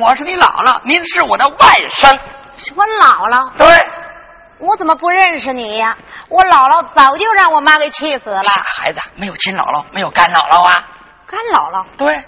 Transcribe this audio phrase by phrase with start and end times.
[0.00, 1.54] 我是你姥姥，您是我的外
[1.90, 2.18] 甥。
[2.56, 3.66] 是我姥姥，对，
[4.58, 5.94] 我怎么不认识你呀？
[6.30, 8.42] 我姥姥早就让我妈给气死了。
[8.44, 10.82] 傻孩子，没有亲姥姥，没有干姥姥啊。
[11.26, 12.24] 干姥姥，对，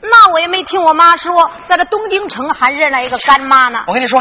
[0.00, 3.84] 那我也没听我妈说，在这东京城还认了一个干妈呢。
[3.86, 4.20] 我跟你说，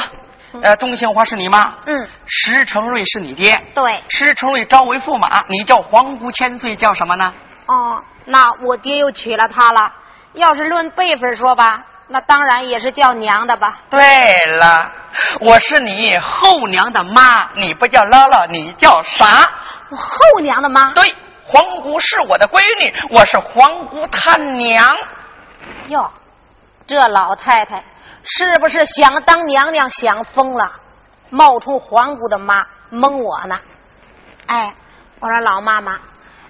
[0.62, 3.60] 呃，钟杏花是你妈，嗯，石成瑞是你爹。
[3.74, 7.34] 对，石成瑞招为驸马，你叫皇姑千岁，叫什么呢？
[7.66, 9.94] 哦，那我爹又娶了她了。
[10.34, 11.68] 要是论辈分说吧，
[12.14, 13.80] 那当然也是叫娘的吧。
[13.90, 14.00] 对
[14.58, 14.92] 了，
[15.40, 19.26] 我是你后娘的妈，你不叫姥姥，你叫啥？
[19.90, 20.92] 我后娘的妈。
[20.92, 24.94] 对，皇姑是我的闺女，我是皇姑她娘。
[25.88, 26.12] 哟，
[26.86, 27.82] 这老太太
[28.24, 30.70] 是不是想当娘娘想疯了，
[31.30, 33.58] 冒充皇姑的妈蒙我呢？
[34.48, 34.74] 哎，
[35.22, 35.98] 我说老妈妈，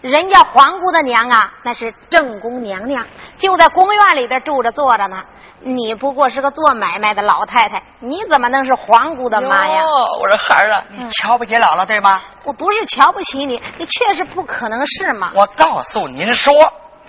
[0.01, 3.05] 人家皇姑的娘啊，那是正宫娘娘，
[3.37, 5.21] 就在宫院里边住着坐着呢。
[5.63, 9.81] 你不过是个做买卖的老太太，你怎么能是皇姑的妈呀？
[9.81, 9.87] 哟
[10.19, 12.21] 我说孩儿啊，你瞧不起姥姥对吗？
[12.43, 15.31] 我不是瞧不起你，你确实不可能是嘛。
[15.35, 16.53] 我告诉您说，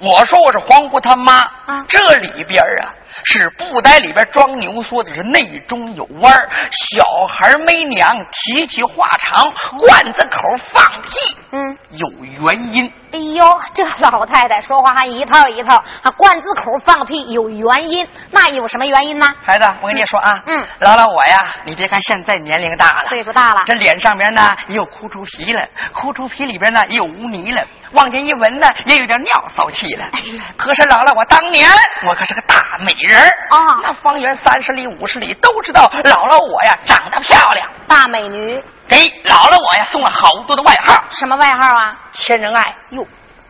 [0.01, 2.91] 我说我是皇姑他妈，啊这里边啊
[3.25, 9.45] 是布袋里边装牛说的是内中有弯儿，小孩没娘提起话长，
[9.79, 10.39] 罐子口
[10.73, 12.93] 放屁嗯，有原因。
[13.13, 13.45] 哎呦，
[13.75, 19.27] 这老太太说话还一套一套，啊罐子口放屁，有原因，那有什么原因呢？
[19.45, 30.05] 孩子，我跟你说啊，嗯姥姥我呀，你别看现在年龄大了，岁数大了，这脸上边呢也有哭出皮了，哭出皮里边呢也有污泥了，往前一闻呢也有点尿骚气了。
[30.13, 31.69] 哎呀可是姥姥，我当年
[32.07, 41.97] 我可是个大美人儿啊那方圆三十里五十里都知道姥姥我呀长得漂亮，大美女，给姥姥我呀送了好多的外号，什么外号啊？
[42.13, 43.07] 千人爱，哟，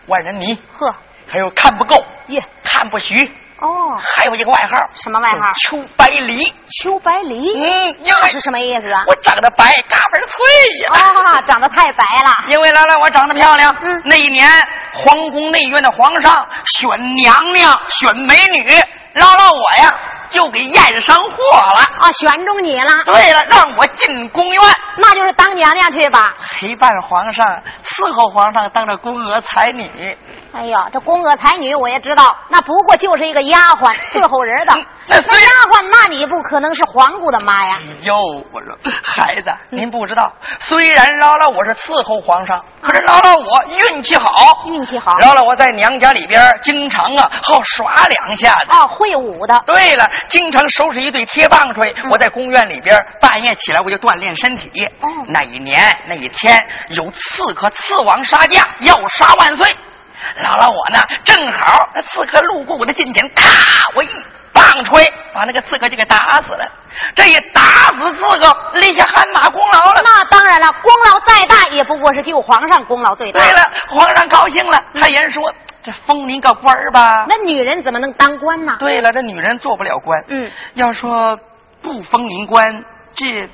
[0.07, 0.95] 万人迷，呵，
[1.29, 3.15] 还有看不够，耶，看不许，
[3.63, 5.53] 哦，还有一个外号，什么外号？
[5.55, 6.53] 秋白梨。
[6.83, 9.05] 秋白梨，嗯，因为那是什么意思啊？
[9.07, 10.37] 我长得白，嘎嘣脆
[10.81, 11.39] 呀。
[11.39, 12.35] 啊，长得太白了。
[12.49, 14.49] 因为姥姥我长得漂亮，嗯那一年
[14.93, 17.71] 皇宫内院的皇上选娘娘
[18.01, 18.69] 选美女，
[19.15, 19.97] 姥姥我呀
[20.29, 21.81] 就给验上货了。
[22.01, 24.61] 啊，选中你了，对了，让我进宫院
[24.97, 26.35] 那就是当娘娘去吧。
[26.59, 27.47] 陪伴皇上，
[27.85, 30.19] 伺候皇上，当着宫娥才女。
[30.53, 34.75] 哎呀，这宫娥才女我也知道，那不过就是一个丫鬟伺候人的。
[35.09, 37.77] 那虽丫鬟，那你不可能是皇姑的妈呀？
[38.03, 38.15] 哟，
[38.53, 44.27] 我说孩子，您不知道，虽然姥姥我是伺候皇上，可是姥姥我运气好，
[44.67, 48.67] 运气好姥姥我在娘家里边经常啊好耍两下子。
[48.71, 49.61] 哦，会武的。
[49.67, 51.93] 对了，经常收拾一对铁棒槌。
[52.11, 54.71] 我在宫院里边半夜起来我就锻炼身体。
[55.01, 59.75] 哦那一年那一天有刺客刺王杀驾，要杀万岁。
[60.43, 63.45] 姥姥我呢正好那刺客路过我的近前，咔，
[63.95, 64.09] 我一
[64.53, 66.65] 棒槌把那个刺客就给打死了。
[67.15, 70.01] 这一打死刺客，立下汗马功劳了。
[70.05, 73.41] 那当然了，功劳再大也不过是救皇上功劳最大。
[73.41, 75.53] 对了，皇上高兴了，他言说
[75.83, 77.25] 这封您个官儿吧。
[77.29, 78.77] 那女人怎么能当官呢？
[78.79, 80.23] 对了，这女人做不了官。
[80.29, 81.39] 嗯，要说
[81.81, 82.85] 不封您官，
[83.15, 83.49] 这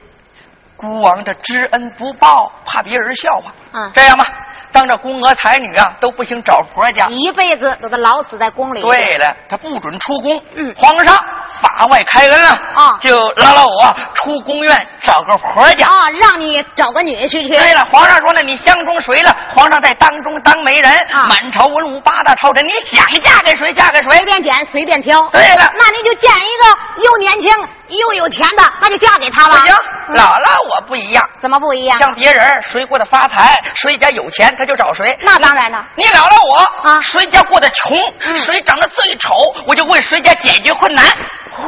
[0.79, 3.53] 孤王这知恩不报，怕别人笑话。
[3.73, 4.25] 嗯这样吧，
[4.71, 7.07] 当这宫娥才女啊，都不行找婆家。
[7.09, 8.81] 一辈子都得老死在宫里。
[8.83, 10.41] 对了，他不准出宫。
[10.55, 11.15] 嗯皇上
[11.61, 15.87] 法外开恩了啊就拉拉我出宫院找个婆家。
[15.87, 17.49] 啊，让你找个女婿去。
[17.49, 19.37] 对了，皇上说了，你相中谁了？
[19.57, 24.25] 皇上在当中当媒人，啊满朝文武八大朝臣，你想嫁给谁嫁给谁随。
[24.25, 25.21] 便拣，随便挑。
[25.31, 27.51] 对了，那你就见一个又年轻
[27.89, 29.57] 又有钱的，那就嫁给他吧。
[29.57, 31.28] 不行，嗯姥姥我不一样。
[31.40, 31.99] 怎么不一样？
[31.99, 35.16] 像别人谁过得发财，谁家有钱，他就找谁。
[35.22, 35.87] 那当然了。
[35.94, 36.56] 你姥姥我
[36.90, 39.34] 啊谁家过得穷，嗯谁长得最丑，
[39.66, 41.05] 我就为谁家解决困难。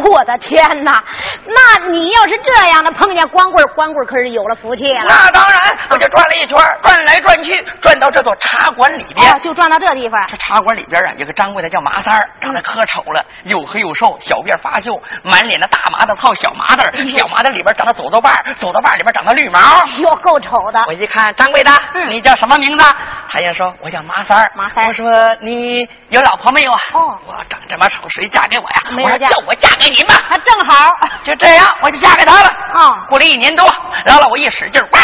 [0.05, 1.03] 我的天哪！
[1.47, 5.05] 那你要是这样的碰见光棍儿，光棍儿可是有了福气了。
[5.09, 5.61] 那当然，
[5.91, 9.31] 我就转了一圈，转来转去，转到这座茶馆里边。
[9.33, 10.21] 哦，就转到这地方。
[10.29, 14.93] 这茶馆里边啊，有个掌柜的叫麻三儿，长得可丑了，又黑又瘦，小辫发秀，
[15.23, 19.59] 满脸的大麻子套小麻子儿，小麻子里边长的走豆瓣儿，走走瓣儿里边长的绿毛。
[19.99, 20.93] 哟，够丑的我。
[20.93, 22.85] 一看，掌柜的，嗯你叫什么名字？
[23.33, 24.51] 他也说，我叫麻三儿。
[24.55, 25.11] 马三儿我说
[25.41, 26.79] 你有老婆没有啊？
[26.93, 28.83] 哦我长这么丑，谁嫁给我呀？
[28.85, 30.15] 我说没人嫁叫我嫁给您吧。
[30.15, 30.91] 啊，正好。
[31.25, 32.49] 就这样，我就嫁给他了。
[32.75, 33.67] 哦过了一年多，
[34.07, 35.01] 然后我一使劲，哇，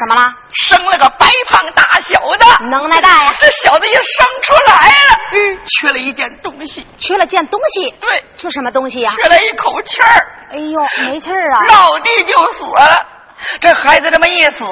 [0.00, 0.26] 怎么了？
[0.52, 3.32] 生了个白胖大小的，能耐大呀！
[3.38, 7.90] 这小子也生出来了，嗯，缺了一件东西，缺了件东西。
[8.00, 11.66] 对，缺什么东西呀、缺了一口气儿，哎呦，没气儿啊！
[11.68, 13.06] 落地就死了。
[13.60, 14.64] 这孩子这么一死，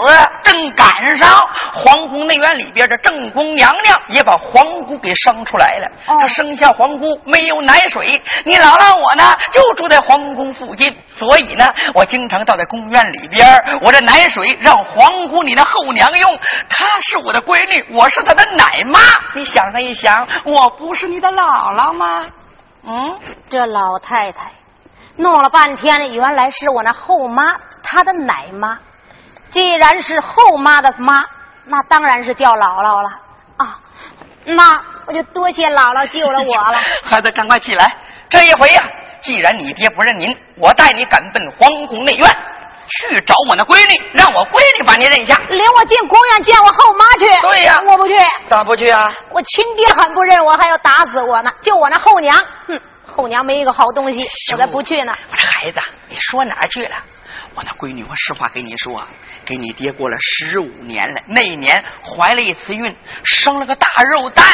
[0.42, 1.28] 正赶上
[1.72, 5.88] 皇宫内院里边的正宫娘娘也把皇姑给生出来了。
[6.06, 9.22] 哦她生下皇姑没有奶水，你姥姥我呢
[9.52, 13.46] 就住在皇宫附近，所以呢，我经常到在宫院里边，
[13.82, 16.38] 我这奶水让皇姑你那后娘用，
[16.68, 18.98] 她是我的闺女，我是她的奶妈。
[19.34, 22.26] 你想上一想，我不是你的姥姥吗？
[22.84, 23.18] 嗯，
[23.50, 24.50] 这老太太
[25.16, 27.56] 弄了半天，原来是我那后妈，
[27.90, 28.78] 她的奶妈。
[29.50, 31.24] 既然是后妈的妈，
[31.64, 33.08] 那当然是叫姥姥了
[33.56, 33.78] 啊。
[34.44, 36.78] 那我就多谢姥姥救了我了。
[37.04, 37.96] 孩子，赶快起来！
[38.28, 38.82] 这一回呀、
[39.22, 42.28] 既然你爹不认您，我带你赶奔皇宫内院，
[42.88, 45.38] 去找我那闺女，让我闺女把你认下。
[45.48, 47.50] 领我进宫院见我后妈去。
[47.50, 48.14] 对呀我不去。
[48.50, 49.10] 咋不去啊？
[49.30, 51.50] 我亲爹还不认我，还要打死我呢。
[51.62, 52.36] 就我那后娘，
[52.66, 55.16] 哼，后娘没一个好东西，我才不去呢。
[55.30, 56.96] 我这孩子，你说哪儿去了？
[57.54, 59.02] 我那闺女，我实话跟你说，
[59.44, 61.20] 给你爹过了十五年了。
[61.26, 64.44] 那一年怀了一次孕，生了个大肉蛋，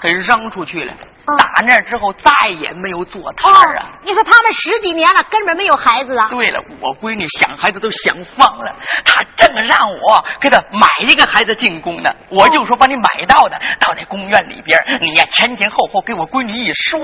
[0.00, 0.92] 给扔出去了。
[1.26, 6.28] 哦打那之后再也没有做摊哦儿啊。，你说他们十几年了，根本没有孩子啊。
[6.28, 8.74] 对了，我闺女想孩子都想疯了，
[9.04, 12.10] 她正让我给她买一个孩子进宫呢。
[12.30, 16.98] 我就说把你买到的，到在宫院里边，你呀前前后后给我闺女一说，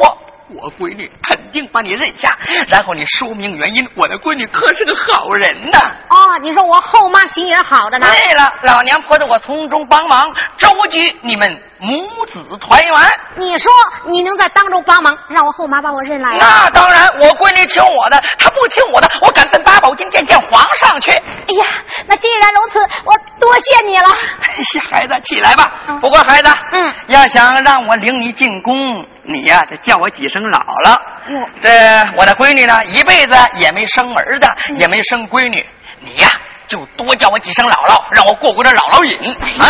[0.49, 2.31] 我闺女肯定把你认下，
[2.69, 3.87] 然后你说明原因。
[3.95, 5.79] 我的闺女可是个好人呐。
[6.09, 8.07] 哦，你说我后妈心眼好着呢。
[8.11, 12.95] 对了，老娘婆子我从中帮忙，周举你们母子团圆。
[13.37, 13.71] 你说
[14.09, 16.39] 你能在当中帮忙，让我后妈把我认来呀？
[16.41, 21.11] 那当然，我闺女听我的，她不听我的，我敢奔八宝金殿见皇上去。
[21.11, 21.67] 哎呀，
[22.09, 24.07] 那既然如此，我多谢你了。
[24.41, 25.73] 哎呀，孩子，起来吧。
[25.89, 28.77] 嗯不过孩子，嗯，要想让我领你进宫，
[29.25, 30.93] 你呀、得叫我几声姥姥。
[31.33, 31.71] 哟这
[32.19, 34.47] 我的闺女呢，一辈子也没生儿子，
[34.77, 35.65] 也没生闺女，
[36.01, 36.29] 你呀、
[36.69, 39.67] 就多叫我几声姥姥，让我过过这姥姥瘾啊。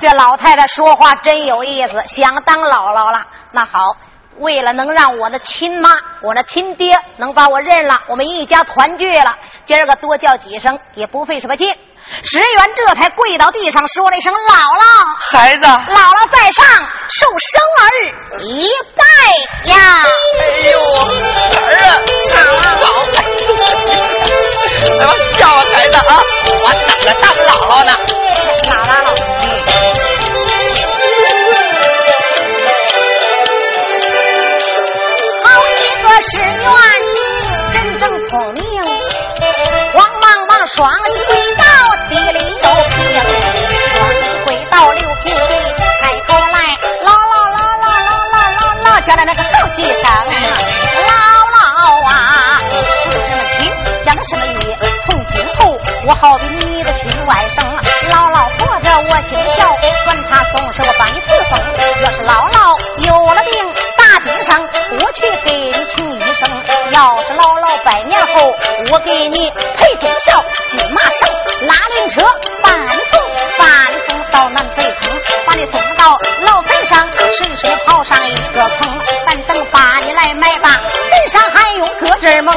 [0.00, 3.26] 这老太太说话真有意思，想当姥姥了。
[3.52, 3.78] 那好，
[4.38, 5.90] 为了能让我的亲妈、
[6.22, 9.36] 我的亲爹能把我认了，我们一家团聚了，
[9.66, 11.74] 今儿个多叫几声也不费什么劲。
[12.22, 14.82] 石原这才跪到地上说了一声：“姥姥，
[15.32, 16.64] 孩子，姥姥在上，
[17.10, 17.84] 受生儿
[18.40, 19.02] 一拜
[19.72, 19.76] 呀！”
[20.40, 20.78] 哎呦，
[21.66, 21.88] 儿啊，
[22.80, 22.84] 好，
[24.98, 26.22] 哎我笑啊，孩子啊，
[26.62, 27.90] 我等着当姥姥呢。
[28.62, 28.90] 姥姥，
[35.44, 35.70] 好一
[36.02, 36.70] 个石原，
[37.74, 38.62] 真正聪明，
[39.94, 40.76] 慌忙忙双
[41.12, 41.14] 膝
[54.06, 57.58] 讲的什么语，从今后我好比你的亲外甥，
[58.08, 59.66] 姥姥活着我姓肖，
[60.04, 61.58] 端茶送水我帮你侍奉，
[62.02, 66.48] 要是姥姥有了病大街上，我去给你请医生，
[66.92, 68.54] 要是姥姥百年后，
[68.92, 71.28] 我给你配忠孝，金马上
[71.66, 72.22] 拉轮车
[72.62, 72.72] 搬
[73.10, 73.20] 送
[73.58, 73.66] 搬
[74.08, 80.70] 送到南北坑，把你送到老坟上，顺水刨上一个坑，咱等把你来埋吧，
[81.10, 82.54] 坟上还用搁这儿蒙，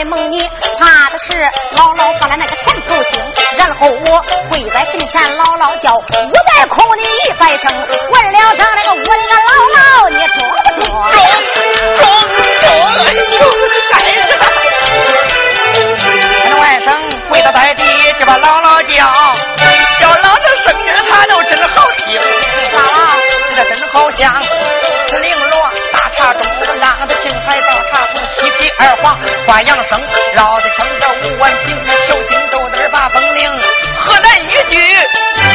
[0.00, 0.40] 在梦里
[0.80, 1.26] 怕的是
[1.76, 3.20] 姥姥把那个甜头醒
[3.58, 6.00] 然后我跪在坟前姥姥叫我
[6.48, 10.82] 在哭你一百声问了声那个我那个姥姥你坐不坐
[11.98, 12.08] 坐坐
[12.96, 13.36] 坐你就
[13.90, 14.42] 该死的他
[16.48, 16.88] 的外甥
[17.28, 17.84] 跪倒在地
[18.18, 19.04] 就把姥姥叫
[20.00, 22.16] 叫姥姥声音他都真好听
[22.72, 22.96] 姥姥
[23.50, 24.32] 你可真好像
[28.78, 30.00] 二黄花阳生，
[30.34, 33.50] 绕的成个五万平，小金豆子把风铃，
[34.00, 34.78] 河南豫剧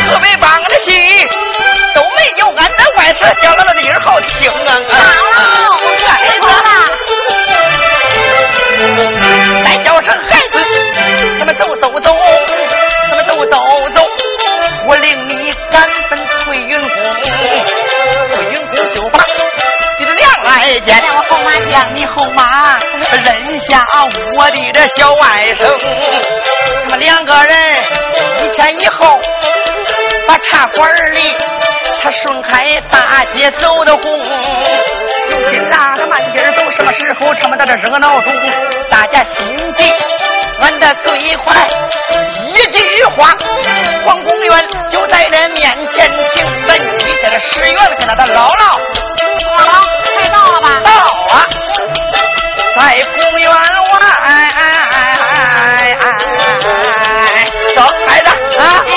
[0.08, 1.25] 特别棒的戏，
[1.94, 4.72] 都没有俺那外侧小姥姥的音好听啊！
[5.34, 5.39] 好，
[6.05, 6.70] 太多了。
[9.65, 10.55] 再叫声孩子，
[11.39, 12.15] 咱们走走走，
[13.10, 13.58] 咱们走走
[13.96, 14.08] 走，
[14.88, 16.86] 我领你赶奔翠云宫，
[20.63, 21.03] 你的娘来见。
[21.03, 22.79] 让我后妈让你后妈
[23.12, 23.85] 认下
[24.38, 25.24] 我的这小外
[25.55, 25.62] 甥，
[26.83, 27.55] 他们两个人
[28.43, 29.19] 一前一后，
[30.27, 31.35] 把茶馆里
[32.01, 34.03] 他顺开大街走的红。
[35.31, 36.63] 如今哪个慢劲儿走？
[36.77, 38.33] 什么时候他们在这热闹中？
[38.89, 39.93] 大家心急，
[40.62, 41.67] 俺的最快
[42.53, 42.53] 一
[42.96, 43.36] 句话，
[44.06, 46.46] 皇宫院就在这面前停。
[46.68, 48.80] 本地这个十元跟他的姥姥，
[49.58, 49.86] 姥姥，
[50.16, 50.82] 快到了吧？
[50.84, 50.92] 到
[51.30, 51.46] 啊，
[52.75, 52.80] 在
[53.20, 53.54] 公园外，
[57.75, 58.62] 走，孩子啊。
[58.88, 58.92] 哎，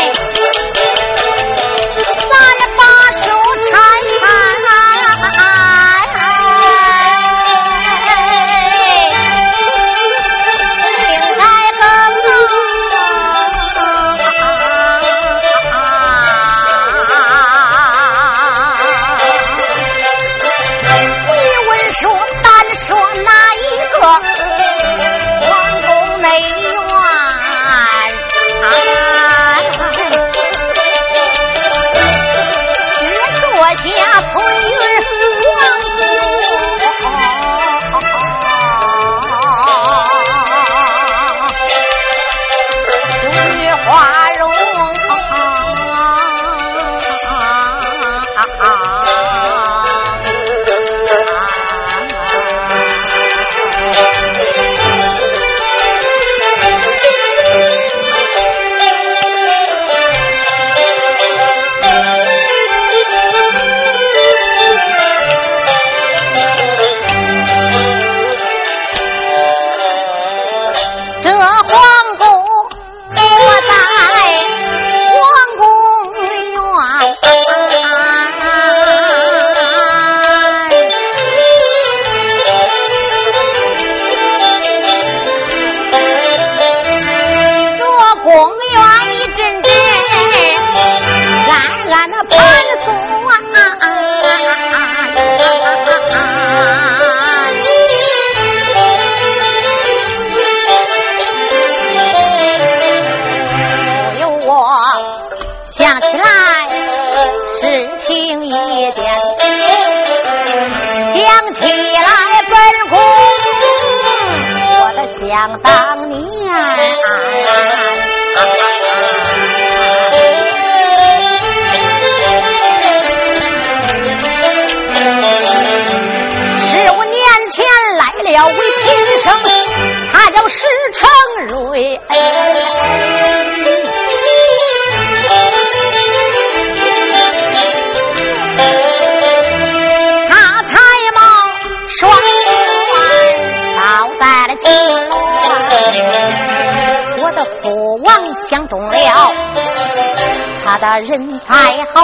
[150.81, 151.47] 的人才
[151.95, 151.97] 好，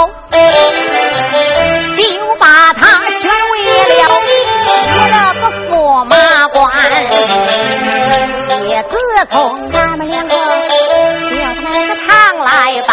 [1.97, 2.03] 就
[2.41, 3.21] 把他选
[3.53, 3.55] 为
[3.89, 4.15] 了我
[5.11, 5.73] 的个驸
[6.05, 6.15] 马
[6.53, 6.55] 官。
[8.67, 8.93] 也自
[9.31, 9.33] 从
[9.73, 12.49] 俺们两个叫他那个堂来
[12.89, 12.93] 拜，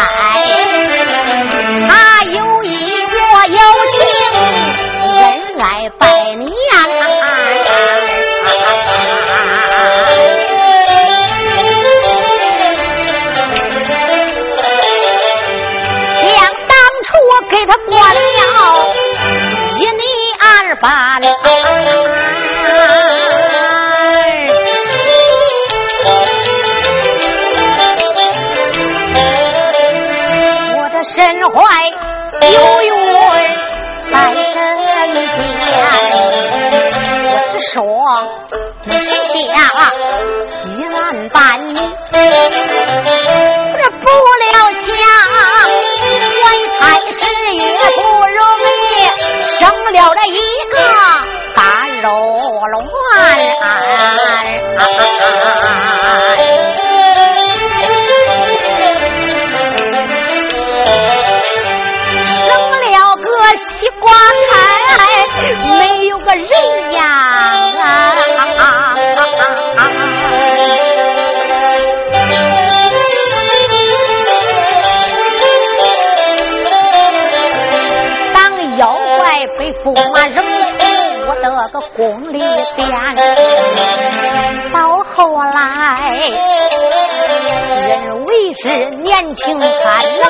[89.33, 90.23] 是年轻才能，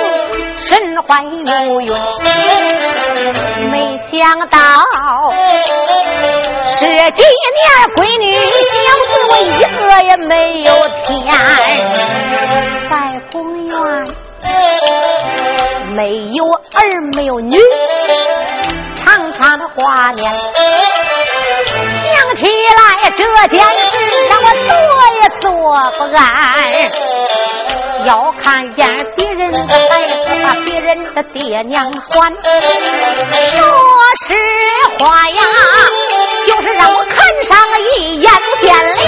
[0.61, 0.69] 身
[1.07, 1.91] 怀有孕，
[3.71, 4.57] 没想到
[6.73, 7.63] 十几年
[7.95, 9.43] 闺女小子我一
[9.79, 10.71] 个也没有
[11.07, 11.19] 添，
[12.89, 12.93] 在
[13.31, 13.73] 公园
[15.95, 15.99] 没
[16.33, 17.57] 有儿没有女。
[18.95, 20.31] 长长的画面，
[22.13, 23.89] 想起来这件事，
[24.29, 24.73] 让我做
[25.21, 25.49] 也做
[25.97, 26.21] 不安。
[28.05, 29.77] 要看见别人的孩
[30.07, 32.33] 子把别人的爹娘还，
[33.57, 33.61] 说
[34.25, 34.33] 实
[34.97, 35.41] 话呀，
[36.47, 37.57] 就是让我看上
[37.95, 38.31] 一眼，
[38.61, 38.99] 见了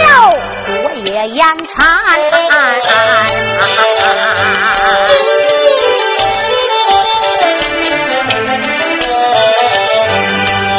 [0.67, 0.73] 我
[1.05, 1.71] 也眼馋。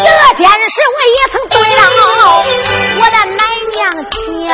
[0.02, 1.82] 这件事我也曾对了
[2.96, 3.42] 我的奶
[3.72, 3.78] 娘
[4.10, 4.14] 讲
[4.48, 4.52] 啊，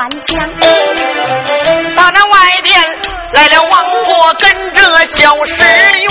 [0.00, 0.40] 乱想，
[1.94, 2.72] 大那外边
[3.34, 4.80] 来了王婆跟着
[5.14, 5.52] 小石
[6.00, 6.08] 院，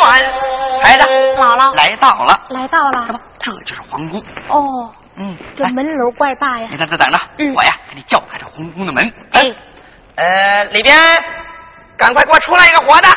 [0.83, 1.03] 孩子，
[1.39, 1.73] 姥姥。
[1.75, 4.21] 来到了，来到了，这就是皇宫。
[4.49, 6.67] 哦，嗯，这门楼怪大呀。
[6.69, 6.77] 你。
[6.77, 7.51] 在这等着，嗯。
[7.55, 9.11] 我呀给你叫开这皇宫的门。
[9.31, 9.51] 哎，
[10.17, 10.95] 呃，里边
[11.97, 13.07] 赶快给我出来一个活的。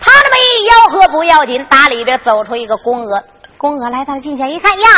[0.00, 3.22] 他这么一吆喝不要紧，打里边走出一个宫娥，
[3.58, 4.88] 宫娥来到近前一看呀，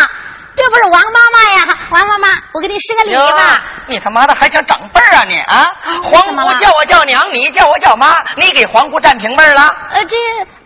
[0.55, 1.79] 这不是王妈妈呀？
[1.91, 3.63] 王妈妈，我给你施个礼哟吧。
[3.89, 5.67] 你他妈的还想长辈儿啊你啊！
[5.85, 9.63] 怎皇姑叫我叫娘，你叫我叫妈，你给皇姑占平辈儿了？
[9.91, 10.17] 呃，这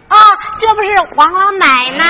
[0.09, 0.17] 啊，
[0.59, 2.05] 这不是王老奶奶？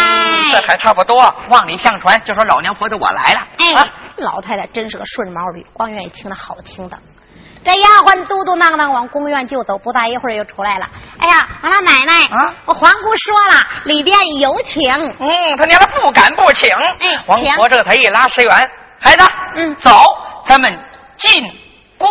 [0.53, 1.35] 这还差不多。
[1.49, 3.47] 望里相传，就说老娘婆子我来了。
[3.59, 3.87] 哎，啊
[4.17, 6.99] 老太太真是个顺毛驴，光愿意听那好听的。
[7.67, 10.87] 这丫鬟嘟嘟囔囔往宫院就走，不大一会儿又出来了。
[11.19, 14.89] 哎呀，王老奶奶，啊我皇姑说了，里边有请。
[15.19, 16.73] 嗯，他娘的不敢不请。
[16.77, 18.53] 哎王请婆这才一拉石元，
[19.01, 19.25] 孩子，
[19.57, 19.91] 嗯走，
[20.47, 20.79] 咱们
[21.17, 21.43] 进
[21.99, 22.09] 宫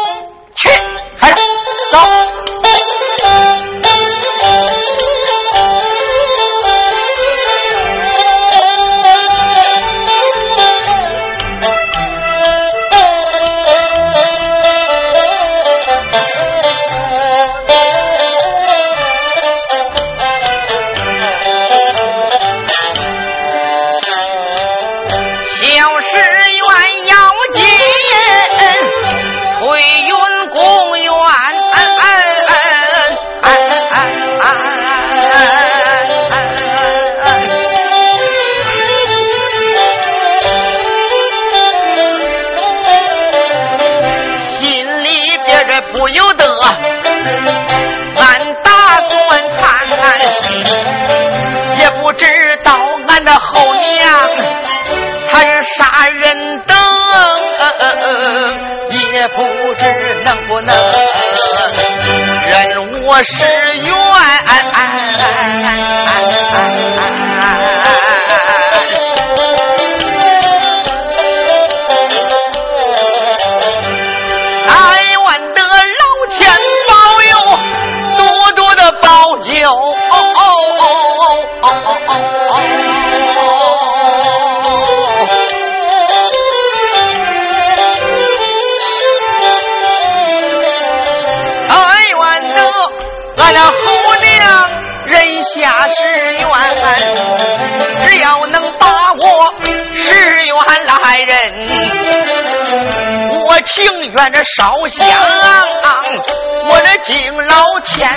[101.15, 101.31] 来人，
[103.47, 105.07] 我情愿这烧香，
[106.67, 108.11] 我这敬老天。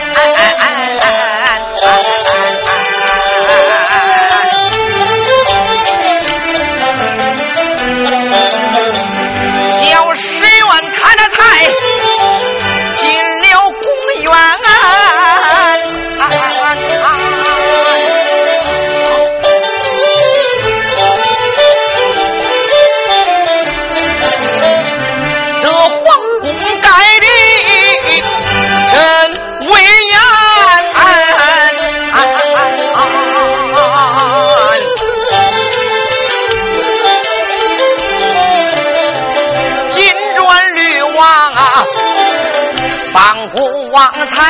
[44.34, 44.40] 彩，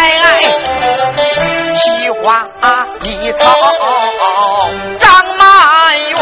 [1.75, 1.81] 奇
[2.23, 2.47] 花
[3.03, 3.43] 异草
[4.99, 5.45] 长满
[6.11, 6.17] 园。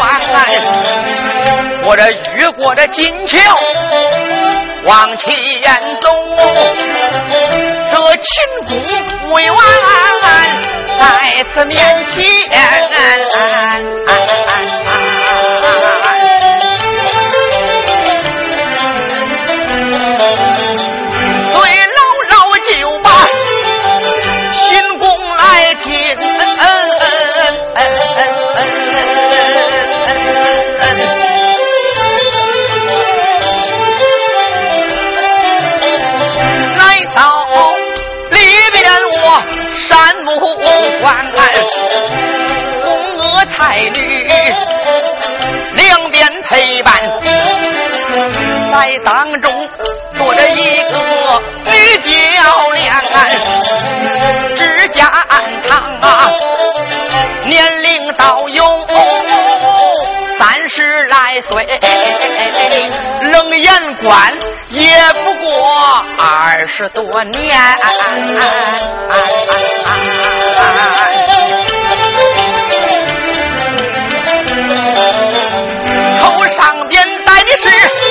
[1.83, 2.01] 我这
[2.35, 3.37] 越过这金桥
[4.85, 5.27] 往前
[6.01, 6.09] 走，
[7.91, 8.25] 这秦
[8.67, 8.71] 宫
[9.33, 9.57] 未完，
[10.99, 11.05] 在
[11.53, 12.05] 此面
[61.49, 61.65] 岁，
[63.31, 63.71] 冷眼
[64.03, 64.33] 观，
[64.69, 65.47] 也不过
[66.19, 67.57] 二十多年。
[76.19, 78.06] 头上边戴的是。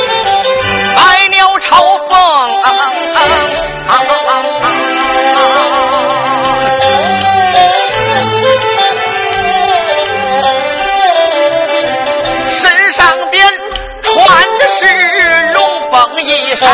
[16.57, 16.69] 山，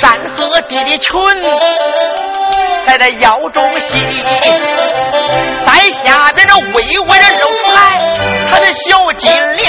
[0.00, 1.08] 山河地的群
[2.86, 4.06] 在这腰中系，
[5.66, 7.78] 在下边这微微的露出来，
[8.50, 9.68] 他的小金链。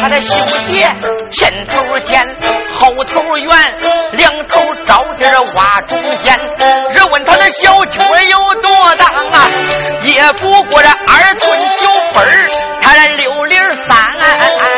[0.00, 0.88] 他的绣鞋
[1.30, 2.24] 前头尖，
[2.78, 3.50] 后头圆，
[4.12, 6.38] 两头着地挖中间。
[6.94, 9.50] 若问他的小脚有多大啊？
[10.02, 12.50] 也不过这二寸九分，
[12.80, 13.56] 他这六厘
[13.88, 14.77] 三。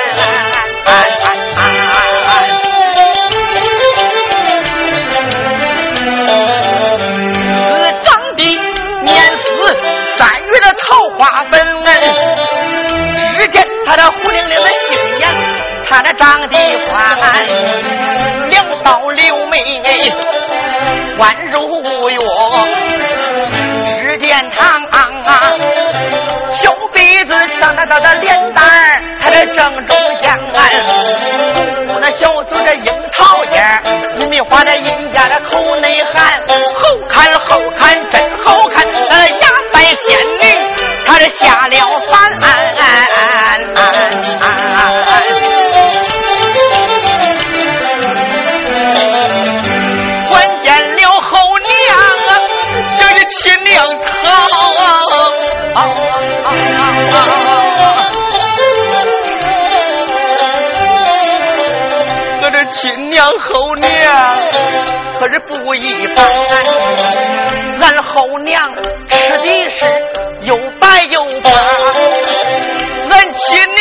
[15.91, 16.57] 他那长得
[16.89, 17.19] 宽，
[18.49, 19.83] 两道柳眉
[21.19, 22.19] 弯如月，
[24.01, 25.53] 只见长啊，
[26.63, 28.65] 小鼻子长得到的脸蛋，
[29.21, 30.33] 他的正中间，
[32.01, 32.87] 那小嘴这樱
[33.19, 33.83] 桃尖，
[34.17, 36.41] 紫米花的印家的口内含，
[63.21, 63.87] 娘后娘
[65.19, 66.25] 可是不一般，
[67.83, 68.63] 俺后娘
[69.09, 69.85] 吃的是
[70.41, 71.53] 又白又胖，
[73.11, 73.79] 俺亲娘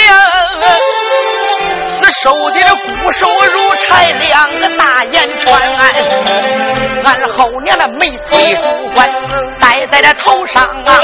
[2.03, 3.55] 是瘦的骨瘦如
[3.87, 5.47] 柴，两个大眼圈，
[7.05, 9.09] 俺后娘的眉翠珠冠
[9.61, 10.99] 戴在这头上啊，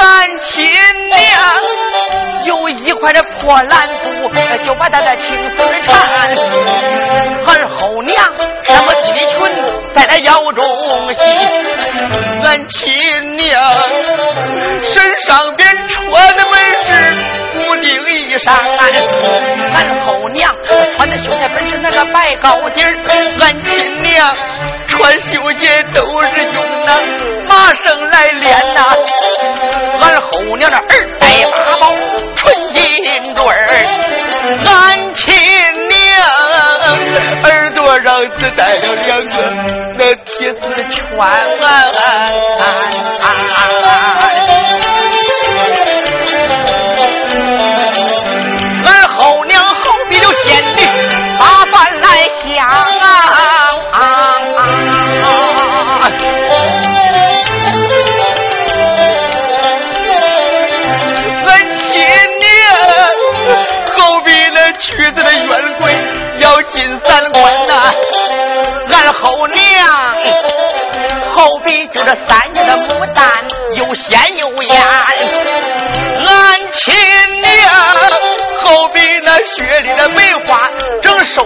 [0.00, 0.64] 俺亲
[1.10, 1.20] 娘
[2.46, 4.06] 有一块这破蓝布，
[4.64, 5.90] 就把他的青丝缠。
[7.46, 8.16] 俺后娘
[8.64, 9.36] 什么地的裙
[9.94, 10.64] 在那腰中
[11.14, 11.20] 系，
[12.44, 13.62] 俺亲娘
[14.84, 14.94] 身
[15.26, 16.00] 上边穿
[16.36, 16.54] 的本
[16.86, 16.88] 是
[17.52, 18.48] 固定衣裳，
[19.74, 20.54] 俺后娘
[20.96, 22.96] 穿的绣鞋本是那个白高底儿，
[23.40, 24.34] 俺亲娘
[24.86, 26.90] 穿绣鞋都是用那
[27.60, 28.96] 麻绳来练呐，
[30.00, 31.92] 俺后娘的耳戴八宝
[32.34, 32.80] 纯金
[33.34, 33.68] 坠儿，
[34.64, 35.28] 俺亲
[35.88, 35.94] 娘。
[37.44, 39.36] 耳朵上只戴了两个
[39.98, 41.28] 那铁丝圈，啊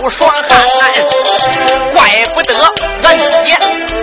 [0.04, 0.52] 梅花，正受霜寒。
[1.94, 1.96] 怪
[2.34, 2.52] 不得
[3.02, 3.06] 俺
[3.44, 3.46] 爹。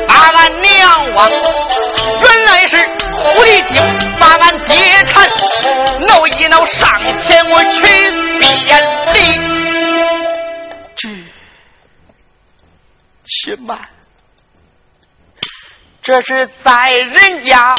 [0.08, 2.76] 张望，原来是
[3.24, 3.76] 狐狸精
[4.20, 5.30] 把俺爹缠，
[6.08, 6.90] 闹一闹上
[7.22, 7.80] 前我去
[8.40, 8.50] 便
[9.14, 9.16] 离。
[10.98, 11.02] 这，
[13.26, 13.78] 且慢，
[16.04, 17.76] 这是在人家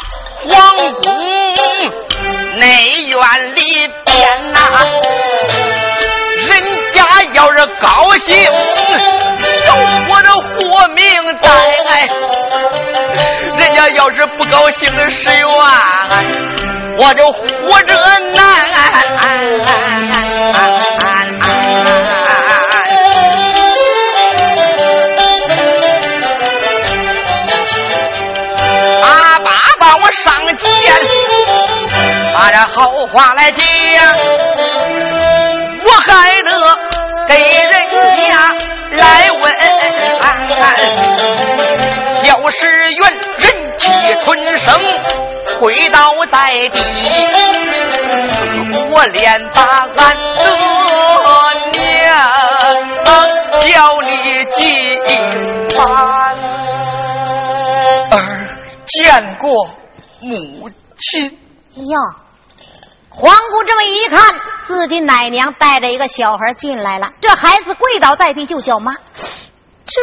[0.49, 1.03] 皇宫
[2.57, 2.61] 内
[3.01, 4.59] 院里边呐，
[7.33, 8.35] 要是高兴。
[9.65, 9.73] 有
[10.09, 11.03] 我的活命
[11.41, 11.47] 在，
[13.57, 15.47] 人家要是不高兴的十元，
[16.97, 17.93] 我就活着
[18.33, 18.43] 难。
[29.01, 30.61] 阿爸把我上前，
[32.33, 32.75] 把这好
[33.11, 33.63] 话来讲，
[35.85, 36.49] 我还得
[37.27, 37.73] 给人
[38.17, 38.23] 家。
[38.95, 39.43] 来问，
[42.23, 42.57] 小石
[42.93, 43.01] 原
[43.37, 43.43] 人
[43.79, 43.83] 气
[44.23, 44.25] 吞
[44.59, 44.67] 声，
[45.59, 46.79] 跪倒在地，
[48.91, 49.57] 我连把
[49.97, 50.43] 俺的
[51.71, 51.81] 娘
[53.61, 53.67] 叫
[54.03, 54.07] 你
[54.55, 54.59] 几
[55.75, 55.81] 番，
[58.11, 58.13] 儿
[58.87, 58.95] 见
[59.39, 59.45] 过
[60.21, 61.03] 母亲
[61.75, 61.97] 哟。
[63.15, 68.91] 黄姑这么一看，自己奶娘带着一个小孩进来了，这孩子跪倒在地就叫妈。
[69.85, 70.01] 这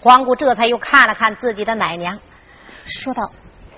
[0.00, 2.18] 皇姑这才又看了看自己的奶娘，
[2.86, 3.22] 说道：“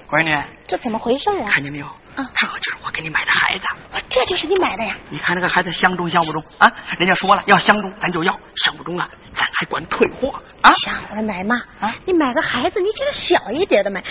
[0.08, 0.34] 闺女，
[0.66, 1.50] 这怎么回事啊？
[1.50, 1.86] 看见没有？
[2.16, 3.64] 啊，这就是我给你买的孩子。
[4.08, 4.96] 这就是你买的呀？
[5.10, 6.72] 你看那个孩子相中相不中啊？
[6.96, 10.72] 人家说了，要相中咱就要，相不中了，咱还管退货啊。
[10.82, 14.02] 想我的奶妈啊，你买个孩子，你就是小一点的买。”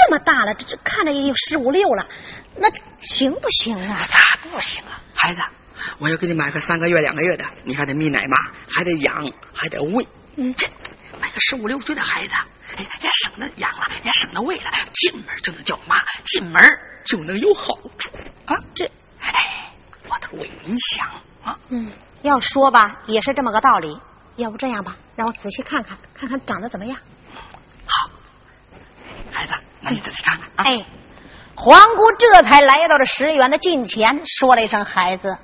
[0.00, 2.06] 这么大了，这这看着也有十五六了，
[2.60, 3.96] 那行不行啊？
[4.10, 5.00] 咋不行啊？
[5.14, 5.40] 孩子，
[5.98, 8.36] 我要给你买个三个月、两个月的，你还得泌奶妈，
[8.70, 10.06] 还得养，还得喂。
[10.36, 10.66] 嗯，这
[11.20, 12.32] 买个十五六岁的孩子，
[12.76, 16.60] 哎，也省得养了，也省得喂了，进门就能叫妈，进门
[17.04, 18.10] 就能有好处
[18.46, 18.56] 啊。
[18.74, 18.90] 这，
[19.20, 19.72] 哎，
[20.08, 21.06] 我都为你想
[21.44, 21.58] 啊。
[21.70, 21.92] 嗯，
[22.22, 23.98] 要说吧，也是这么个道理。
[24.36, 26.96] 要不这样吧，让我仔细看看，看看长得怎么样。
[27.86, 28.10] 好，
[29.32, 29.52] 孩子。
[29.80, 30.48] 那你仔细看看。
[30.56, 30.86] 哎，
[31.60, 35.36] 皇姑这才来到了石原的近前，说了一声：“孩子，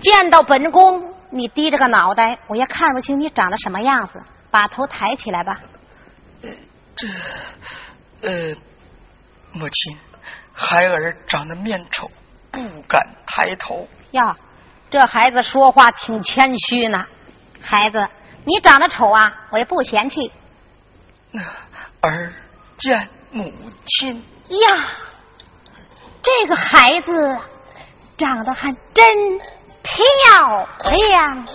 [0.00, 5.60] 见到本宫，你低着个脑袋，我也看不清你长得什么样子，把头抬起来吧。”
[6.94, 7.08] 这，
[8.20, 8.54] 呃，
[9.50, 9.98] 母亲，
[10.52, 12.08] 孩儿长得面丑，
[12.52, 13.88] 不敢抬头。
[14.12, 14.36] 呀，
[14.88, 17.04] 这孩子说话挺谦虚呢。
[17.60, 18.08] 孩子，
[18.44, 20.30] 你长得丑啊，我也不嫌弃。
[21.32, 21.42] 那
[22.02, 22.32] 儿。
[22.78, 23.50] 见母
[23.86, 24.90] 亲呀，
[26.22, 27.10] 这个孩子
[28.18, 29.38] 长得还真
[29.82, 31.46] 漂亮。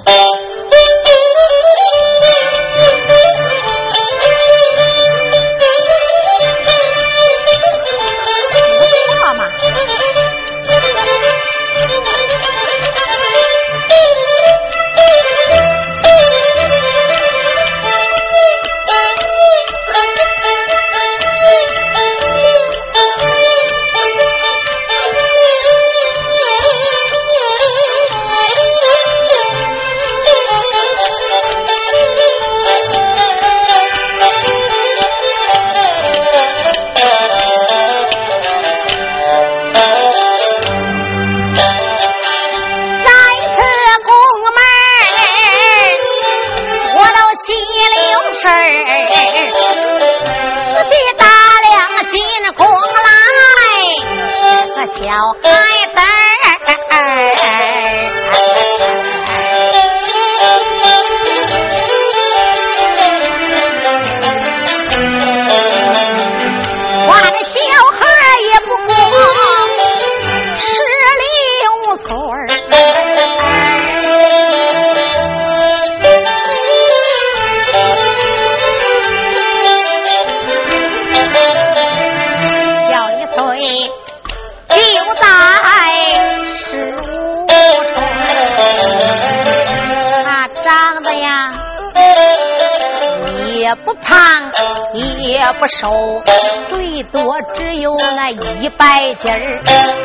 [95.67, 96.21] 手，
[96.69, 99.62] 最多只有那一百斤儿，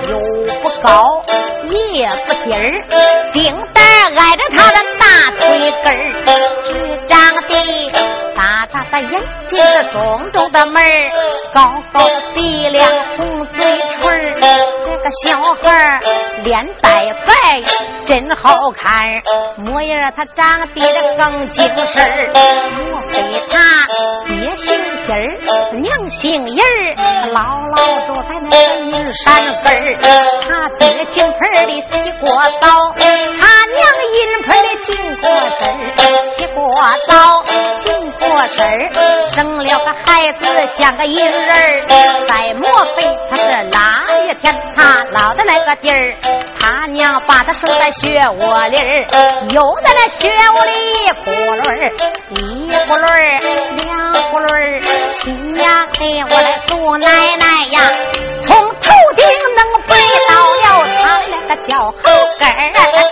[0.09, 0.18] 又
[0.62, 1.22] 不高
[1.70, 3.85] 也不低儿，顶蛋
[4.16, 5.05] 挨着他的大
[5.38, 6.03] 腿根儿，
[7.09, 7.42] 长得
[8.35, 11.11] 大大的眼睛的肿肿的门儿，
[11.55, 11.61] 高
[11.92, 16.01] 高的鼻梁红嘴唇儿，这个小孩儿
[16.42, 17.62] 脸白白
[18.07, 19.05] 真好看，
[19.57, 20.66] 模样他长得
[21.16, 22.31] 更精神
[22.77, 23.22] 莫非？
[23.51, 23.87] 他
[24.53, 24.69] 爹姓
[25.03, 25.17] 金儿，
[25.81, 26.69] 娘姓银儿，
[27.33, 27.37] 姥
[27.75, 28.93] 姥住在那个银
[29.25, 29.25] 山
[29.65, 29.79] 根儿。
[30.47, 31.88] 他爹金盆里洗
[32.21, 32.29] 过
[32.61, 33.81] 澡，他娘
[34.12, 35.25] 银盆里浸过
[35.59, 35.62] 身
[36.37, 36.61] 洗过
[37.09, 37.43] 澡，
[37.81, 38.61] 浸过身
[39.35, 40.45] 生了个孩子
[40.79, 41.49] 像个银人
[42.29, 46.14] 再莫非他是哪一天他老的那个地儿？
[46.61, 49.07] 他娘把他生在血窝里儿，
[49.51, 51.27] 有的那血窝里一轱
[51.62, 51.90] 辘
[52.31, 53.05] 一轱辘
[53.77, 54.53] 两轱辘
[55.23, 57.81] 亲呀，给我来祖奶奶呀，
[58.42, 59.90] 从头顶能背
[60.29, 61.71] 到了他的那个脚
[62.03, 62.05] 后
[62.38, 63.12] 跟儿。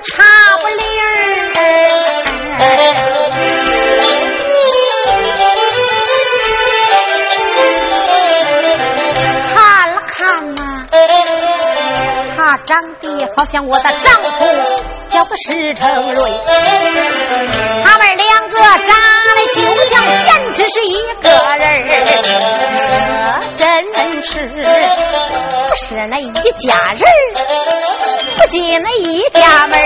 [0.00, 0.22] 差
[0.60, 1.04] 不离儿，
[9.54, 9.56] 看
[9.90, 10.16] 了看
[10.54, 10.60] 呐，
[12.36, 13.02] 他长得
[13.36, 14.40] 好像我的丈夫，
[15.10, 16.20] 叫个石成瑞。
[17.84, 18.90] 他们两个长
[19.34, 19.56] 得就
[19.86, 19.92] 像，
[20.24, 21.26] 简直是一个
[21.58, 21.62] 人
[23.56, 23.62] 真
[24.22, 27.02] 是不是那一家人
[28.48, 29.78] 进那一家门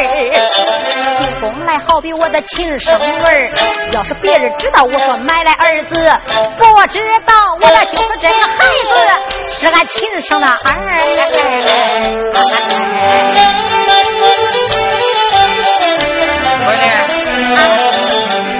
[1.19, 3.51] 进宫来好比我的亲生儿。
[3.93, 5.95] 要是别人知道我说买来儿子，
[6.57, 8.57] 不知道我那就是这个孩
[8.89, 8.95] 子
[9.51, 10.53] 是俺亲生的儿。
[16.65, 16.87] 闺女，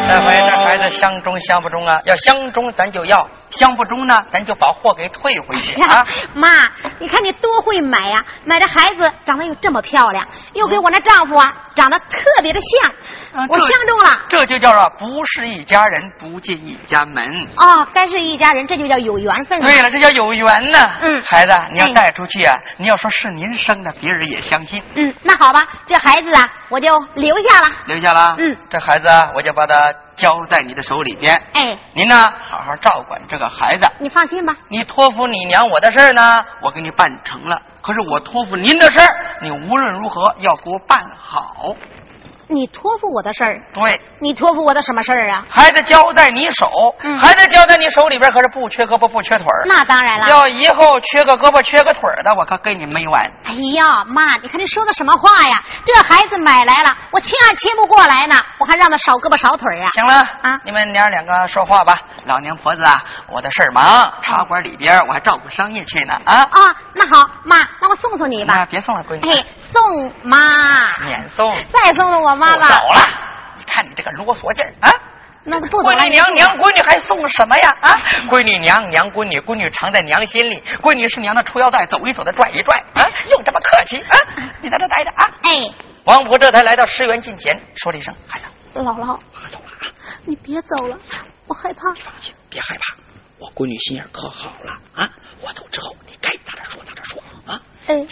[0.09, 2.01] 这回这孩子相中相不中啊？
[2.05, 3.29] 要相中咱就要。
[3.53, 6.05] 相不中呢，咱就把货给退回去啊！
[6.35, 6.49] 妈，
[6.99, 8.19] 你看你多会买呀！
[8.45, 14.21] 买这孩子长得又这么漂亮，又跟我那丈夫啊长得特别的像，我相中了。
[14.29, 17.47] 这就叫做不是一家人不进一家门。
[17.57, 19.61] 哦，该是一家人，这就叫有缘分。
[19.61, 20.79] 对了，这叫有缘呢。
[21.03, 24.83] 嗯，孩子，你要带出去啊，你要说是您生的，别人也相信。
[24.95, 27.67] 嗯，那好吧，这孩子啊，我就留下了。
[27.87, 28.35] 留下了。
[28.39, 29.93] 嗯，这孩子我就把他。
[30.15, 33.91] 交在你的手里边，哎，您呢，好好照管这个孩子。
[33.99, 34.57] 你放心吧。
[34.69, 37.61] 你托付你娘我的事儿呢，我给你办成了。
[37.81, 41.75] 可是我托付您的事儿，你无论如何要给我办好。
[42.49, 45.45] 你托付我的事儿，对，你托付我的什么事儿啊？
[45.49, 46.69] 孩子交在你手，
[47.19, 49.65] 孩子交在你手里边，可是不缺胳膊不缺腿儿。
[49.67, 53.23] 那当然了，要以后缺个胳膊缺个腿儿的，我可跟你没完。
[53.45, 55.63] 哎呀，妈，你看你说的什么话呀？
[55.85, 59.89] 这孩子买来了，我亲还亲不过来呢，我还让他少胳膊少腿儿啊。
[59.95, 61.95] 行了啊，你们娘两个说话吧。
[62.25, 66.43] 老娘婆子啊，我的事儿忙，茶馆里边我还照顾生意去呢啊。
[66.43, 68.67] 啊，那好，妈，那我送送你吧。
[68.71, 69.31] 别送了，闺女。
[69.31, 70.39] 哎，送妈。
[71.07, 71.53] 免送。
[71.73, 72.69] 再送送我妈妈。
[72.69, 73.01] 走了。
[73.59, 74.91] 你看你这个啰嗦劲儿啊！
[75.45, 77.69] 那不闺女娘娘闺女还送什么呀？
[77.81, 77.91] 啊，
[78.29, 84.17] 闺女娘娘闺女闺女常在娘心里，闺女是娘的出腰带，走一走的拽一拽啊，又这么客气啊？
[84.61, 85.29] 你在这待着啊！
[85.43, 85.51] 哎，
[86.05, 89.91] 王婆这才来到石原近前，说了一声：“孩子，姥姥，我走了啊！
[90.25, 90.97] 你别走了，
[91.49, 91.93] 我害怕。
[91.93, 92.97] 你放心，别害怕，
[93.41, 95.11] 我闺女心眼可好了啊！
[95.41, 97.61] 我走之后，你该咋着说咋着说啊！
[97.89, 98.07] 哎。”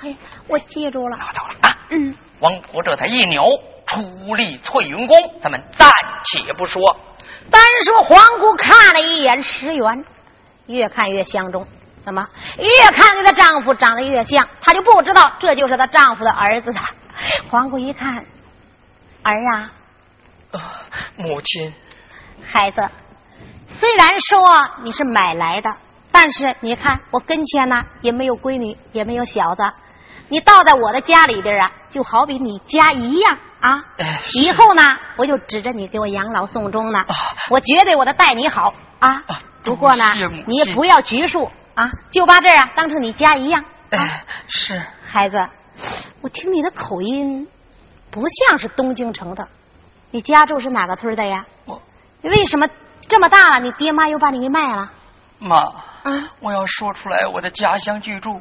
[0.00, 1.16] 嘿，我记住了。
[1.18, 1.78] 那我走了啊。
[1.90, 2.14] 嗯。
[2.40, 3.44] 王婆这才一扭，
[3.86, 5.16] 出力翠云宫。
[5.42, 5.90] 咱们暂
[6.24, 6.80] 且不说，
[7.50, 10.04] 单说皇姑看了一眼石原，
[10.66, 11.66] 越看越相中。
[12.04, 12.26] 怎么？
[12.58, 16.80] 越看跟她丈夫长得越像，她就不知道这就是她丈夫的儿子了。
[17.50, 18.24] 皇姑一看，
[19.22, 19.72] 儿啊，
[21.16, 21.74] 母亲，
[22.46, 22.88] 孩子，
[23.80, 24.38] 虽然说
[24.84, 25.68] 你是买来的，
[26.12, 29.62] 但是你看我跟前呢，也没有闺女，也没有小子。
[30.28, 33.82] 你倒在我的家里边啊，就好比你家一样啊！
[34.34, 34.82] 以后呢，
[35.16, 37.04] 我就指着你给我养老送终呢。
[37.50, 39.22] 我绝对我的待你好啊！
[39.64, 40.04] 不过呢，
[40.46, 43.64] 你也不要拘束啊，就把这儿啊当成你家一样。
[43.90, 45.38] 哎，是孩子，
[46.20, 47.48] 我听你的口音
[48.10, 49.48] 不像是东京城的，
[50.10, 51.44] 你家住是哪个村的呀？
[51.64, 51.80] 我
[52.22, 52.68] 为什么
[53.08, 54.90] 这么大了，你爹妈又把你给卖了？
[55.38, 55.56] 妈，
[56.04, 58.40] 嗯，我要说出来我的家乡居住，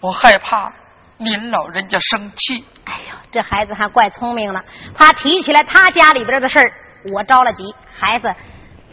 [0.00, 0.72] 我害怕。
[1.20, 4.60] 您老人家生气，哎呦，这孩子还怪聪明呢。
[4.96, 6.72] 他提起来他家里边的事儿，
[7.12, 7.74] 我着了急。
[7.98, 8.32] 孩子，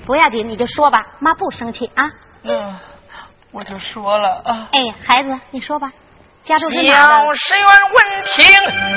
[0.08, 2.10] 不要紧，你就说吧，妈不生气啊。
[2.44, 2.80] 嗯，
[3.52, 4.68] 我就说了啊。
[4.72, 5.92] 哎，孩子，你说吧，
[6.46, 6.90] 家住是哪的？
[6.90, 8.04] 小石原闻
[8.36, 8.44] 听，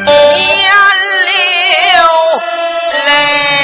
[0.07, 0.73] 眼
[1.27, 2.03] 流
[3.05, 3.59] 泪。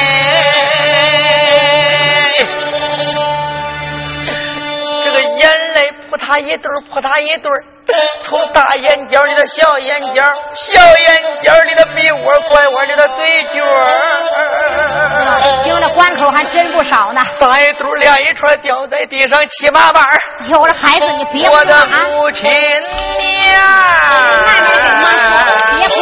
[6.27, 7.51] 他一对扑他一对
[8.27, 10.25] 从大眼角里的小眼角，
[10.55, 13.63] 小眼角里的鼻窝，拐弯里的嘴角
[15.63, 17.21] 行了关口还真不少呢。
[17.39, 20.03] 大一肚两一串掉在地上七八瓣
[20.49, 21.61] 有了孩子，你别哭啊！
[21.61, 23.61] 我的母亲娘，
[24.47, 25.29] 慢慢给妈说，
[25.79, 25.95] 别哭，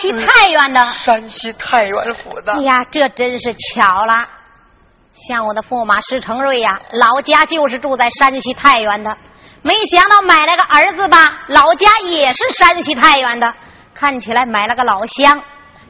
[0.00, 0.84] 西太原的？
[0.92, 2.52] 山西太原府的。
[2.52, 4.14] 哎呀，这真是巧了。
[5.26, 9.10] 像我的驸马石成瑞呀，老家就是住在山西太原的。
[9.62, 11.16] 没想到买了个儿子吧，
[11.48, 13.52] 老家也是山西太原的。
[13.92, 15.42] 看起来买了个老乡。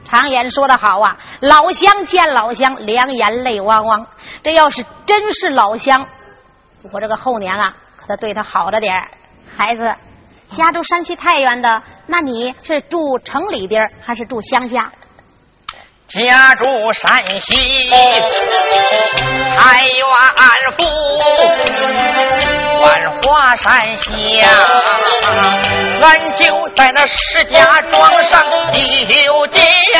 [0.05, 4.07] 常言说得好啊，老乡见老乡，两眼泪汪汪。
[4.43, 6.07] 这要是真是老乡。
[6.91, 8.95] 我这个后娘啊，可得对他好着点
[9.55, 9.93] 孩子，
[10.57, 14.91] 家住山西太原的，那你是住城里边还是住乡下？
[16.07, 17.87] 家住山西
[19.55, 20.03] 太原
[20.75, 20.81] 府
[22.81, 24.09] 万花山下，
[26.01, 27.93] 俺就在那石家庄
[28.23, 28.43] 上
[28.73, 29.61] 有家
[29.93, 29.99] 园。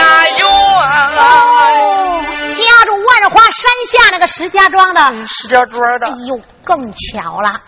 [2.57, 7.61] 家住万花山下那个石家庄的，石家庄的，哎呦，更巧了，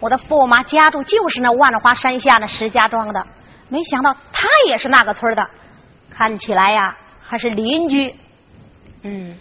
[0.00, 3.26] 我的驸马家住就是那万花山下那石家庄的，
[3.68, 5.48] 没想到他也是那个村的，
[6.10, 8.14] 看起来呀还是邻居。
[9.02, 9.38] 嗯，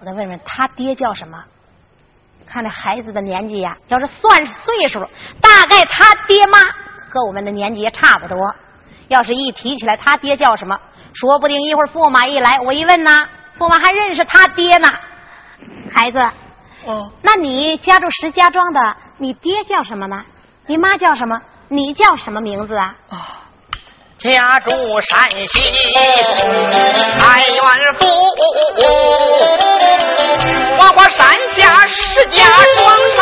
[0.00, 1.42] 我再问问他爹叫什么？
[2.46, 5.00] 看这孩子的年纪呀，要是算岁数，
[5.40, 6.58] 大概他爹妈
[7.10, 8.38] 和我们的年纪也差不多。
[9.08, 10.78] 要是一提起来他爹叫什么？
[11.12, 13.10] 说不定一会儿驸马一来，我一问呢，
[13.58, 14.88] 驸马还认识他爹呢。
[15.94, 16.18] 孩子，
[16.86, 20.24] 哦，那你家住石家庄的，你爹叫什么呢？
[20.66, 21.40] 你妈叫什么？
[21.68, 22.94] 你叫什么名字啊？
[24.18, 25.62] 家住山西
[27.20, 27.62] 太原
[28.00, 28.02] 府
[30.76, 31.20] 花花山
[31.56, 32.42] 下石家
[32.76, 32.80] 庄
[33.14, 33.20] 上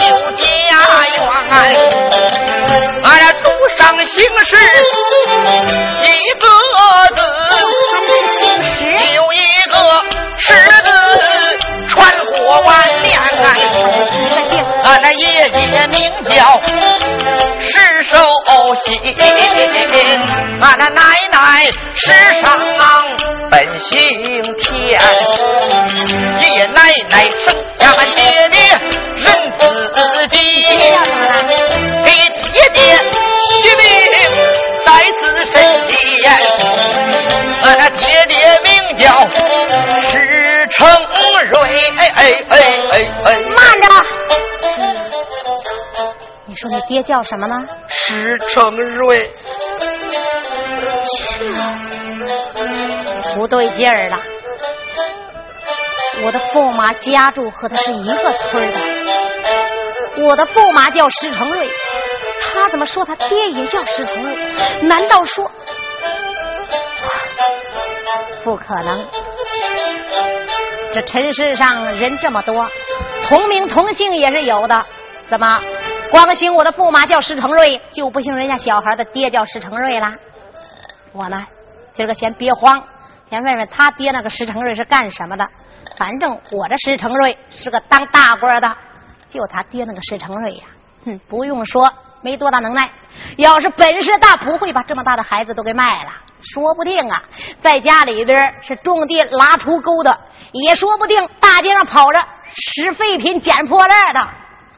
[0.00, 0.42] 有家
[1.14, 3.44] 园，俺这祖
[3.76, 4.06] 上姓
[4.44, 4.56] 石
[6.02, 6.44] 一个
[7.14, 7.20] 字，
[9.14, 9.34] 有一
[9.70, 9.74] 个
[10.38, 10.44] 狮
[10.82, 10.88] 子
[11.88, 11.94] 传
[12.26, 12.68] 过万
[13.02, 13.06] 年。
[14.84, 15.96] 俺那爷爷名
[16.28, 16.60] 叫
[17.60, 17.72] 石
[18.04, 18.14] 守
[18.84, 18.86] 信，
[20.60, 21.00] 俺那奶
[21.32, 21.36] 奶
[21.94, 22.04] 石
[22.42, 22.46] 上
[23.50, 23.94] 本姓
[24.62, 25.00] 田，
[26.40, 27.14] 爷爷奶奶
[27.44, 27.46] 生
[27.80, 27.82] 下
[28.14, 28.56] 爹爹
[29.16, 29.24] 认
[29.58, 29.64] 自
[30.28, 30.36] 己，
[32.06, 32.80] 给爹爹
[33.50, 33.84] 续名
[34.86, 34.88] 在
[35.18, 35.54] 此身
[35.88, 35.92] 边，
[37.62, 39.04] 哎、爹爹名叫
[40.08, 40.78] 石成
[41.50, 41.54] 瑞。
[41.98, 42.54] 哎哎哎
[42.90, 42.94] 哎
[43.24, 43.84] 哎，慢着，
[46.46, 47.66] 你说你爹叫什么呢？
[47.88, 49.30] 石成瑞。
[53.34, 54.18] 不对劲儿了，
[56.22, 58.80] 我的驸马家住和他是一个村的，
[60.24, 61.68] 我的驸马叫石成瑞，
[62.66, 64.34] 他怎么说他爹也叫石成瑞？
[64.88, 65.48] 难道说？
[68.42, 69.06] 不可能！
[70.92, 72.68] 这尘世上人这么多，
[73.28, 74.84] 同名同姓也是有的。
[75.30, 75.62] 怎么，
[76.10, 80.12] 光姓我的驸马叫石成瑞，就不姓人家小孩的爹叫石成瑞了？
[81.12, 81.46] 我呢，
[81.92, 82.82] 今儿个先别慌，
[83.30, 85.48] 先问问他爹那个石成瑞是干什么的。
[85.96, 88.76] 反正我这石成瑞是个当大官的，
[89.30, 90.64] 就他爹那个石成瑞呀，
[91.04, 91.88] 哼，不用说，
[92.22, 92.88] 没多大能耐。
[93.36, 96.10] 要是本事大，不会把这么大的孩子都给卖了。
[96.52, 97.22] 说不定啊，
[97.60, 100.16] 在家里边是种地拉出沟的，
[100.52, 102.22] 也说不定大街上跑着
[102.54, 104.28] 拾废品捡破烂的，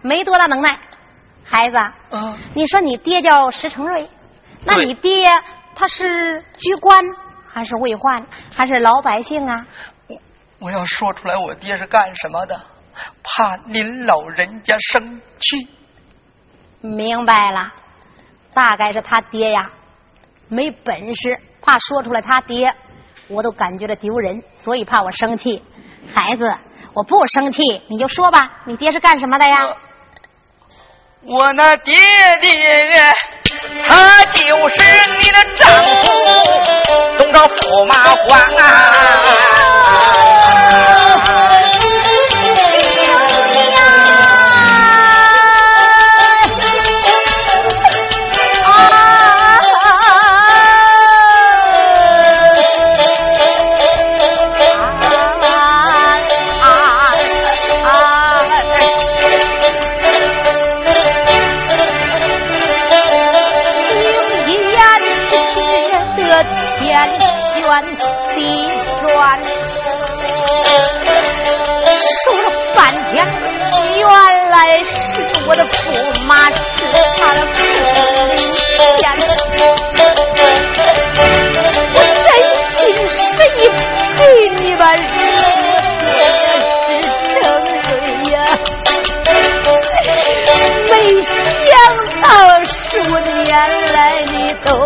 [0.02, 0.78] 没多大能耐。
[1.44, 1.76] 孩子，
[2.10, 4.08] 嗯，你说你爹叫石成瑞，
[4.64, 5.28] 那你爹
[5.74, 7.02] 他是居官
[7.46, 8.24] 还是尉宦
[8.56, 9.66] 还是老百姓啊？
[10.06, 10.16] 我
[10.60, 12.58] 我要说出来我爹是干什么的，
[13.22, 15.68] 怕您老人家生气。
[16.80, 17.72] 明白了，
[18.54, 19.70] 大概是他爹呀，
[20.48, 21.38] 没本事。
[21.60, 22.72] 怕说出来他爹，
[23.26, 25.62] 我都感觉着丢人，所以怕我生气。
[26.14, 26.56] 孩子，
[26.94, 29.54] 我不生气，你就说吧，你爹是干什么的呀？
[31.24, 31.94] 我那爹
[32.40, 33.12] 爹，
[33.86, 35.68] 他就是你的丈
[36.00, 36.08] 夫，
[37.18, 38.40] 东朝驸马官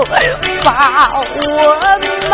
[0.05, 0.69] 把
[1.47, 1.51] 我
[2.31, 2.33] 瞒，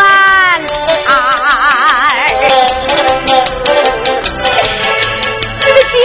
[5.60, 5.96] 这个家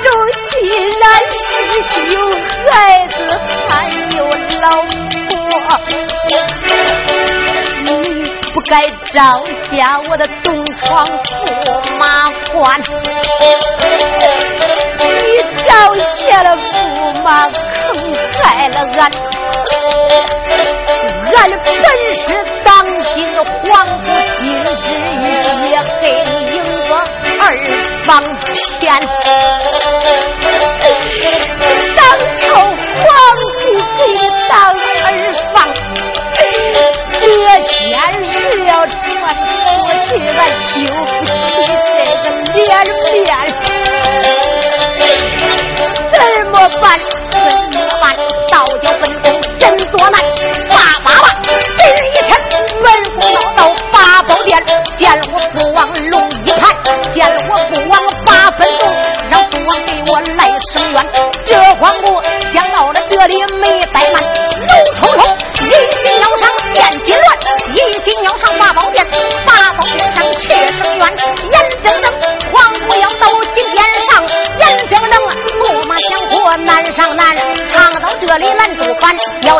[0.00, 0.04] 中
[0.48, 0.50] 竟
[1.00, 1.38] 然是。
[2.10, 2.14] 有
[2.66, 2.70] 孩
[3.08, 3.14] 子
[3.68, 3.70] 还
[4.16, 4.18] 有
[4.60, 5.34] 老婆，
[7.84, 7.88] 你
[8.52, 8.72] 不该
[9.12, 9.18] 招
[9.70, 9.70] 下
[10.08, 11.48] 我的东床驸
[11.98, 12.04] 马
[12.52, 12.80] 官，
[14.98, 15.02] 你
[15.64, 15.70] 招
[16.16, 17.50] 下了驸马，坑
[18.42, 19.00] 害了俺，
[21.36, 22.22] 俺本是
[22.64, 22.68] 当
[23.14, 23.44] 今皇
[24.04, 24.06] 族，
[24.38, 24.64] 今日
[25.68, 25.72] 也
[26.02, 26.58] 给你赢
[26.88, 26.90] 个
[27.40, 27.42] 二
[28.04, 28.08] 房
[28.52, 28.54] 偏。
[32.36, 32.70] 朝皇
[33.60, 33.62] 帝
[33.98, 34.14] 给你
[34.48, 34.52] 当
[35.04, 35.06] 儿
[35.52, 35.56] 方，
[36.34, 36.38] 这
[37.68, 37.70] 件
[38.26, 38.30] 事
[38.66, 38.88] 要传
[39.66, 40.40] 出去，俺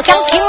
[0.00, 0.39] Okay.